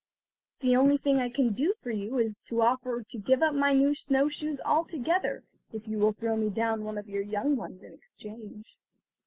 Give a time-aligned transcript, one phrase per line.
[0.61, 3.93] The only thing I can do for you is to offer to give up my
[3.93, 7.93] snow shoes altogether if you will throw me down one of your young ones in
[7.93, 8.79] exchange."